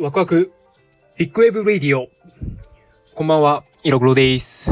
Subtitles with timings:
[0.00, 0.52] ワクワク、
[1.16, 2.06] ビッグウェーブレディオ。
[3.16, 4.70] こんばんは、イログロです。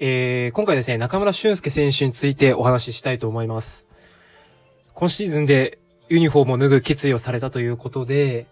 [0.00, 3.86] えー、今回ですね、中村俊輔選手についてお話ししたいと思います。
[4.92, 5.78] 今シーズンで
[6.08, 8.48] ユニフォームを脱ぐ決意をされたということで、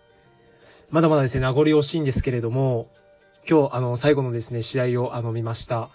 [0.90, 2.88] まだまだですね、名残惜しいんですけれども、
[3.50, 5.90] 今日、あの、最後のですね、試合を、あの、見ました。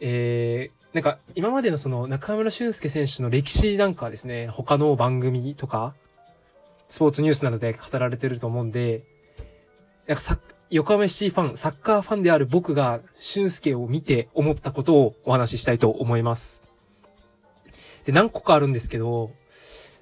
[0.00, 5.94] えー、なんか、今までのその、中村俊輔選手の歴史なんかですね、他の番組とか、
[6.90, 9.04] スポーツニュースなどで語られてると思うんで、
[10.08, 10.38] なんかさ、
[10.70, 16.64] 横浜 FC ファン、サッカーファンである僕が、俊介を見て思ったことをお話ししたいと思います。
[18.04, 19.30] で、何個かあるんですけど、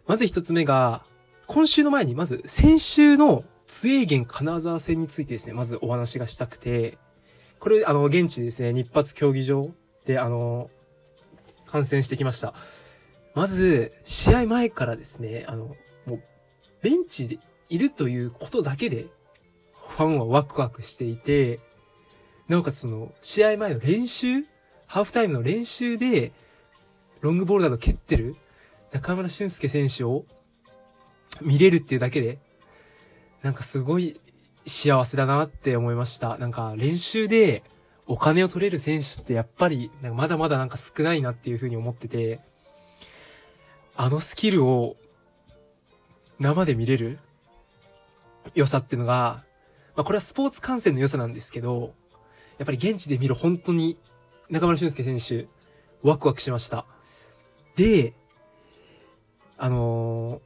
[0.06, 1.04] まず一つ目が、
[1.46, 6.96] 今週の前に、まず先週のツエーゲン金沢戦についてですね、まずお話がしたくて、
[7.60, 9.70] これ、あの、現地ですね、日発競技場
[10.06, 10.70] で、あの、
[11.66, 12.54] 観戦してきました。
[13.34, 15.76] まず、試合前からですね、あの、
[16.82, 19.06] ベンチでいるということだけで、
[19.88, 21.60] ファンはワクワクしていて、
[22.48, 24.44] なおかつその、試合前の練習
[24.86, 26.32] ハーフタイムの練習で、
[27.20, 28.36] ロングボールなど蹴ってる
[28.90, 30.24] 中村俊介選手を
[31.42, 32.38] 見れるっていうだけで、
[33.42, 34.20] なんかすごい
[34.66, 36.38] 幸せだなって思いました。
[36.38, 37.62] なんか練習で
[38.06, 42.40] お金を取れる選手ってやっぱり、まだまだなんか少ないなっていうふうに思ってて、
[43.94, 44.96] あのスキルを
[46.38, 47.18] 生で見れる？
[48.54, 49.42] 良さっていうのが、
[49.94, 51.94] まあこれはスポーツ観戦の良さなんですけど、
[52.58, 53.98] やっぱり現地で見る本当に
[54.50, 55.48] 中村俊介選手、
[56.02, 56.86] ワクワクしました。
[57.76, 58.14] で、
[59.56, 60.40] あの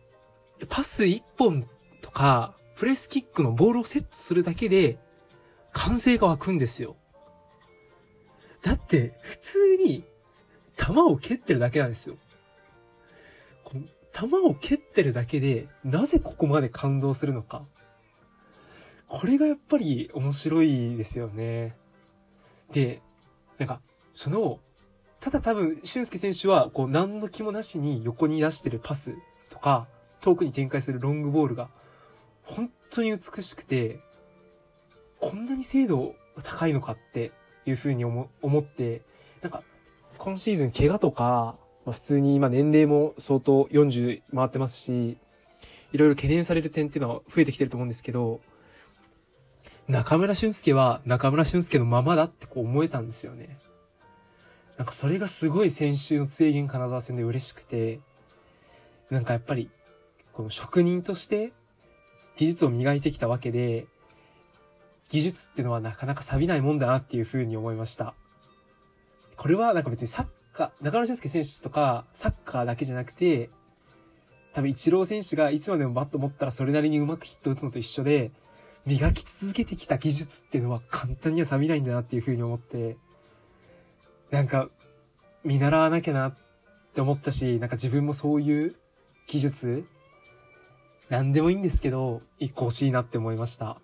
[0.60, 1.66] ー、パス1本
[2.00, 4.98] とか、プレスキックのボールをセットするだけで、
[5.72, 6.96] 歓声が湧くんですよ。
[8.62, 10.04] だって、普通に、
[10.76, 12.16] 球を蹴ってるだけなんですよ。
[14.12, 17.64] 球を蹴ってるだけで、なぜここまで感動するのか。
[19.08, 21.76] これがやっぱり面白いですよね。
[22.72, 23.02] で、
[23.58, 23.80] なんか、
[24.12, 24.60] その、
[25.20, 29.14] ただ多分、俊介選手は、こう、何の気もなしに横に出してるパス
[29.50, 29.86] とか、
[30.20, 31.68] 遠くに展開するロングボールが、
[32.42, 34.00] 本当に美しくて、
[35.20, 37.32] こんなに精度高いのかって
[37.66, 38.28] いうふうに思
[38.58, 39.02] って、
[39.42, 39.62] なんか、
[40.18, 45.18] 今シーズン怪我とか、まあ、普通に今年齢も相当40回ってますし、
[45.92, 48.40] いろいろ懸念される点っていうのは増えてきてると思うんですけど、
[49.88, 53.58] 中村俊介は中村俊介のままだってこう思えたんですよね。
[54.78, 58.00] なんかそれがすごい先週の通元金沢戦で嬉しくて、
[59.10, 59.70] なんかやっぱり、
[60.32, 61.52] この職人として
[62.36, 63.86] 技術を磨いてきたわけで、
[65.10, 68.14] 技術ってのはなかなか錆びないもんだなっていうふうに思いました。
[69.36, 73.50] これはなんか別にサッカー、中村俊介選手とか、サッカーだけじゃなくて、
[74.52, 78.30] 多分一郎選手がいつまでもバット持ったらそれなりにうまくヒット打つのと一緒で、
[78.84, 82.96] 磨き続けてきた技術っていうのは簡単には錆びないんだなっていうふうに思って、
[84.30, 84.68] なんか、
[85.44, 86.34] 見習わなきゃなっ
[86.94, 88.76] て思ったし、なんか自分もそういう
[89.26, 89.86] 技術、
[91.08, 93.78] なんでもいいんですけど、一個欲しいなって思いました。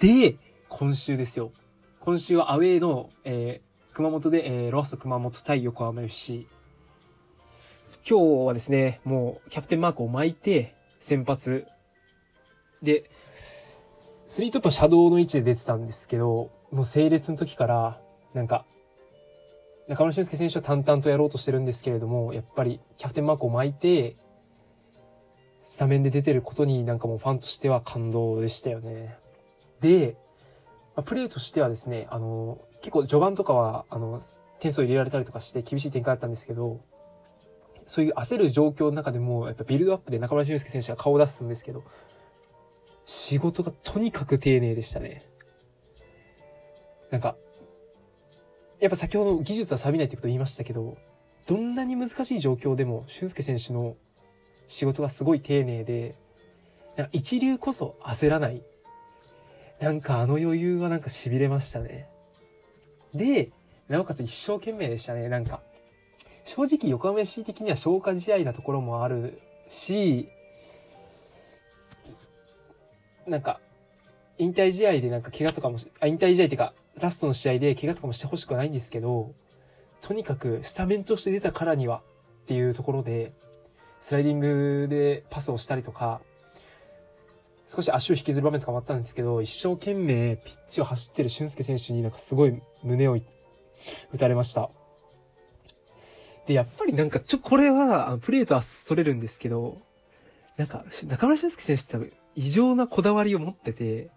[0.00, 0.36] で、
[0.68, 1.52] 今週ですよ。
[2.00, 3.60] 今週はアウェイの、え
[3.98, 6.46] 熊本で、えー、ロアス熊本対横浜 FC。
[8.08, 11.66] 今日はですね、もうキャプテンマークを巻いて、先発。
[12.80, 13.10] で、
[14.24, 18.00] スリートップはシャドウの位置で出てたんですけど、もう整列の時から、
[18.34, 18.66] なんか、
[19.88, 24.14] 中村俊介選手は淡々とやろうとしてるんですけれども、やっぱりキャプテンマークを巻いて、
[25.64, 29.18] スタメンで出てることになんかもうファンとしては感動でしたよね。
[29.80, 30.16] で、
[30.94, 34.20] まあ、プレーとしてはですね、あの、結構序盤とかは、あの、
[34.58, 36.80] 点数を入れられたりとかして厳しい展開だったんですけど、
[37.86, 41.84] そういう焦る状況の中でも、やっぱビルドアップで中村俊介選手が顔を出すんですけど、
[43.06, 45.22] 仕事がとにかく丁寧でしたね。
[47.10, 47.36] なんか、
[48.80, 50.98] やっぱ先ほど技術は錆びないってこと言いましたけど、
[51.46, 53.96] どんなに難しい状況でも、俊介選手の
[54.66, 56.14] 仕事がすごい丁寧で、
[57.12, 58.62] 一流こそ焦らない。
[59.80, 62.08] なんかあの余裕はなんか痺れましたね。
[63.14, 63.50] で、
[63.88, 65.60] なおかつ一生懸命でしたね、なんか。
[66.44, 70.28] 正直横浜 FC 的には消化試合なところもあるし、
[73.26, 73.60] なんか、
[74.38, 79.32] 引退試合でなんか怪我とかも、あ、引退試合っていうか、ラストの試合で怪我とかもしてほしくはないんですけど、
[80.00, 82.02] とにかくスタメンとして出たからには
[82.42, 83.32] っていうところで、
[84.00, 86.20] スライディングでパスをしたりとか、
[87.66, 93.16] 少し足を引きずる場面とかもあったんですけど、一生懸命ピッチを走ってる俊介選手になんかすごい胸を
[94.12, 94.70] 打たれました。
[96.46, 99.78] で、やっぱりなんか、ちょ、これは、プレーとはそれるんですけど、
[100.56, 104.10] なんか、中村俊介選手って多分、異常なこだわりを持ってて、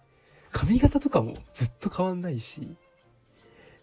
[0.52, 2.76] 髪型とかもずっと変わんないし、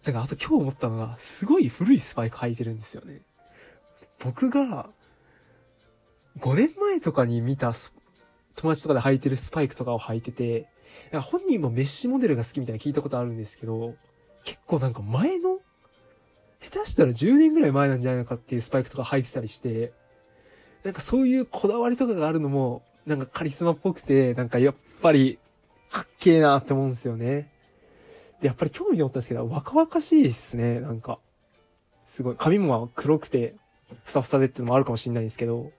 [0.03, 3.21] だかあと今日思ったのが、すごい古いスパイク履いてるんですよね。
[4.19, 4.89] 僕が、
[6.39, 7.73] 5年前とかに見た
[8.55, 10.67] 友達とかで履いてるスパイクとかを履いてて、
[11.11, 13.95] 本人もメッシュモデルが好きみたいな聞いたことあるんですけど、
[14.69, 15.59] 構なんか前の、
[16.61, 19.91] 下手したら10年ぐらい前なんじゃないのかっていうスパイクとか履いてたりして、
[20.83, 25.39] なんかそういうこだわりとかがあるのも、なんかカリスマっぽくて、なんかやっぱり、
[25.89, 27.49] かっけえなって思うんですよね。
[28.41, 31.19] で、やっぱり興味持ったんですけど、若々しいですね、なんか。
[32.05, 32.35] すごい。
[32.37, 33.55] 髪も黒くて、
[34.03, 35.71] ふさふさでってのもあるかもしれないんですけど、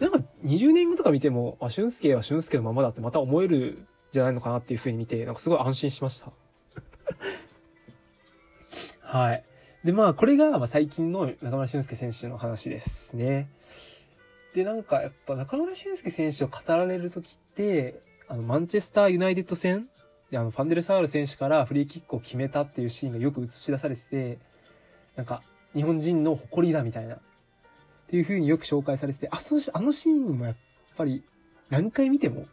[0.00, 6.32] なんか20年後とか見ても、あ、俊介は俊介のままだってまた思えるじゃないのかなっていう風に見て、なんかすごい安心しました。
[9.10, 9.44] はい。
[9.84, 13.48] で、まあ、これが、まあ、最近の中村俊介選手の話ですね。
[14.54, 19.88] で、なんか、やっぱ中村俊介選手を語られるときって、あの、マンチェスターユナイテッド戦
[20.30, 24.38] で、あの、ファンデルサール選手からフリーキックを決めたっていうシーンがよく映し出されてて、
[25.16, 25.42] なんか、
[25.74, 27.18] 日本人の誇りだみたいな、っ
[28.08, 30.56] ていう風によく紹介されてて、あ、その、あのシーンもやっ
[30.98, 31.24] ぱり、
[31.70, 32.44] 何回見ても、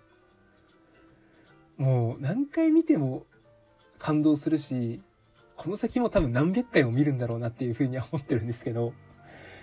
[1.75, 3.25] もう、何回見ても
[3.99, 5.01] 感動するし、
[5.57, 8.93] この先も多分何百回も見るんだろうなっていう風には思ってるんですけど、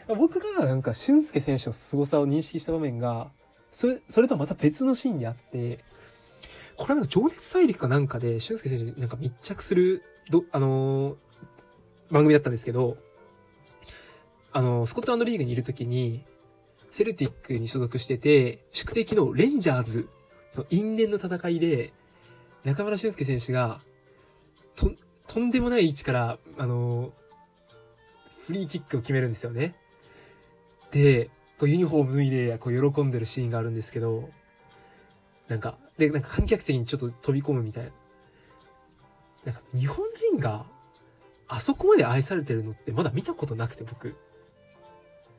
[0.08, 3.30] 僕がなんか俊介選手の凄さを認識した場面が、
[3.70, 5.78] それ、それとはまた別のシーンにあって、
[6.76, 11.16] これはなんか情熱大陸かなんかで、俊介選手になんか密着する、ど、あのー、
[12.10, 12.96] 番組だったんですけど、
[14.52, 16.24] あのー、スコットランドリーグにいるときに、
[16.90, 20.08] セルティックに所属してて、宿敵のレンジャーズ
[20.54, 21.92] の因縁の戦いで、
[22.64, 23.80] 中村俊介選手が、
[24.76, 24.92] と、
[25.32, 27.10] とんでもない位置から、あの、
[28.46, 29.74] フリーキックを決めるんですよね。
[30.90, 34.28] で、こうユニフォーム脱いで、こう喜んでるシーンがあるんですけど、
[35.48, 37.90] なんか、で、なんか観客席にちょっと飛び込むみたいな。
[39.46, 40.66] なんか日本人が
[41.48, 44.14] あそこまで愛されてるのってまだ見たことなくて僕。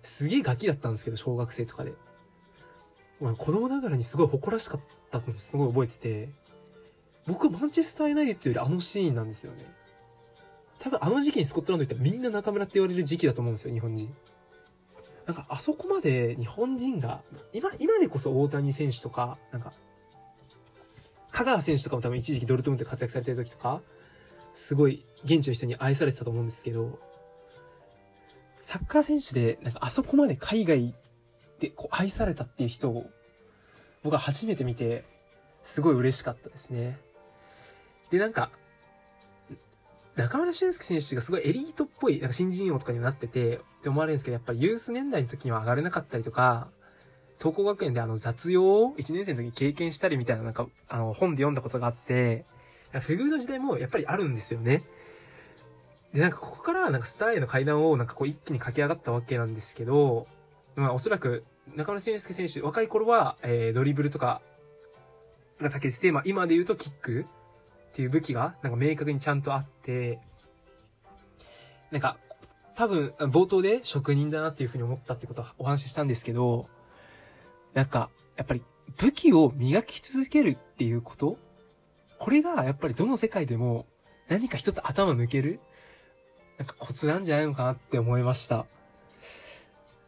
[0.02, 1.94] すげえガキだったんですけど、小学生とかで。
[3.22, 4.82] まあ、子供ながらにすごい誇らしかっ
[5.12, 6.30] たのすごい覚えてて、
[7.28, 9.83] 僕はマンチェスターユナイテッドよりあのシーンなんですよね。
[10.84, 14.14] 多分あの時期にスコットランド行ったらみんな中村って言われる時期だと思うんですよ、日本人。
[15.26, 17.22] なんかあそこまで日本人が、
[17.54, 19.72] 今、今でこそ大谷選手とか、なんか、
[21.32, 23.82] 香川選手とかも多分一時期ドルトムントで活躍されてる時とか、
[24.54, 27.00] すごい現地の人に愛されてたと思うんですけど、
[28.62, 30.94] サッカー選手で、なんかあそこまで海外
[31.60, 33.10] でこう愛されたっていう人を、
[34.04, 35.06] 僕は初めて見て、
[35.62, 37.00] すごい嬉しかったですね。
[38.12, 38.52] で、なんか、
[40.16, 46.68] 中村俊輔選手がすごいエリートっぽい、なんか新人王とかにもなってて、って思われるんですけど、やっぱりユース年代の時には上がれなかったりとか、
[47.40, 52.46] 東光学園であの雑用を1年生の時に経験したりみたいななんか、あの本で読んだことがあって、
[53.02, 54.84] 不遇の時代もやっぱりあるんですよね。
[56.14, 60.28] で、なんかここからなんかスターへの階段をなんかこう一気に駆け上がったわけなんですけど、
[60.76, 61.44] まあおそらく
[61.76, 64.42] 中村俊輔選手、若い頃は、えー、ドリブルとか
[65.60, 67.26] が長けてて、まあ今で言うとキック
[67.94, 70.20] っていう武器が、なんか明確にちゃんとあって、
[71.92, 72.18] なんか、
[72.76, 76.68] 多分、冒頭で職人だなっていうふうに思ったってことはお話ししたんですけど、
[77.76, 78.64] なんか、やっぱり
[78.98, 81.38] 武器を磨き続けるっていうこと
[82.18, 83.86] これがやっぱりどの世界でも
[84.28, 85.60] 何か一つ頭抜ける
[86.58, 88.66] なんかコツなんじゃないのかなって思いました。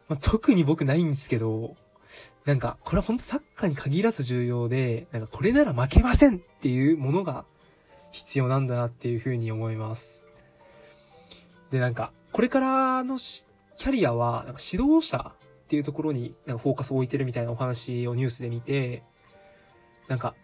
[0.08, 1.76] まあ、特に僕ないんですけど、
[2.44, 7.44] なんか、これは本当サッカーに限らず重要で、なんかこれなら負けませんっていうものが
[8.10, 10.24] 必要なんだなっていうふうに思います。
[11.70, 19.02] で、なんか、これからのキャリアは、なんか指導者っていうところになんかフォーカスを置いてるみたいなお話をニュースで見て、
[20.08, 20.34] なんか、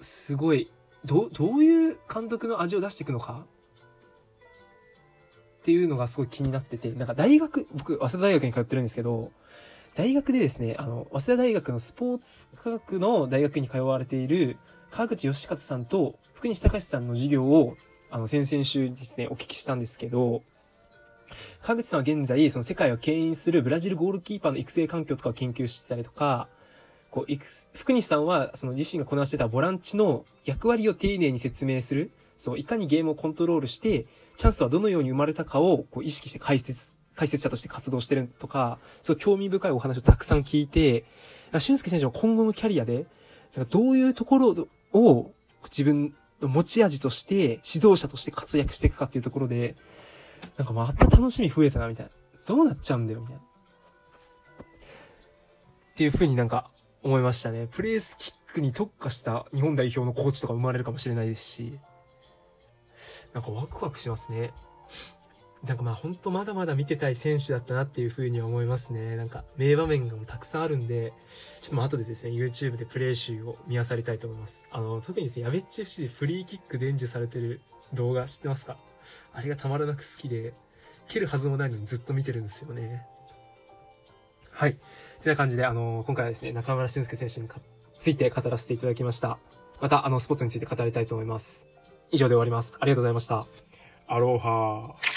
[0.00, 0.70] すごい、
[1.04, 3.44] ど、どういう監督の味を出していくのか？
[5.58, 9.30] っていうのがすごい気になってて、なんか大学、僕、早稲田大学に通ってるんですけど、
[9.94, 14.56] 大学でですね、あの、早稲田大学のスポーツ科学の大学に通われている
[14.90, 17.76] 川口義勝さんと福西隆さんの授業を、
[18.10, 20.42] あの、先々週ですね、お聞きしたんですけど、
[21.62, 26.48] 川口さんは現在、その世界を牽引するブラジルゴールキーパーの育成環境とかを研究してたりとか、
[27.10, 27.34] こう、
[27.74, 34.06] 福西さんは、その自身がこなしてたボランチの役割を丁寧に説明する、そう、いかにゲームをコントロールして、
[34.36, 41.04] チャンスはどのように生まれたかを、こう、意識して解説、解説者として活動してるとか、そう、興味深いお話をたくさん聞いて、
[41.58, 43.06] 俊介選手の今後のキャリアで、
[43.68, 45.32] どういうところを
[45.64, 49.76] 自分の持ち味として、指導者として活躍していくかっていうところで、
[50.56, 52.12] なんかまた楽しみ増えたな、みたいな。
[52.46, 53.40] どうなっちゃうんだよ、みたいな。
[53.40, 53.44] っ
[55.96, 56.70] ていう風になんか
[57.02, 57.68] 思いましたね。
[57.70, 61.78] プレースキックに特化した日本代表のコーチとか生まれるかもしれないですし、
[63.34, 64.52] なんかワクワクしますね。
[65.64, 69.16] なんかまあ本当まだまだ見てたい選手だったなっていうふうに思いますね。
[69.16, 71.12] なんか名場面がもたくさんあるんで、
[71.60, 74.64] ちょっとまあ後でですね、YouTube でプレイ集を見漁りたいと思います。
[74.70, 77.60] あの、特にですね、やべっち FC フリーキック伝授されてる
[77.92, 78.78] 動画知ってますか？
[79.34, 80.54] あれがたまらなく好きで、
[81.08, 83.06] 蹴るはずもないのにずっと見てるんですよね。
[84.50, 84.78] はい。
[85.22, 87.48] てな感じで、あの、今回はですね、中村俊介選手に
[87.98, 89.38] ついて語らせていただきました。
[89.80, 91.66] また、あの、スポーツについて語りたいと思います。
[92.10, 92.74] 以上で終わります。
[92.80, 93.46] ありがとうございました。
[94.06, 95.09] アローハー。